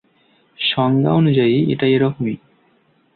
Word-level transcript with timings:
সংজ্ঞানুযায়ী, 0.59 1.57
এটা 1.73 1.85
এরকমই। 1.87 2.35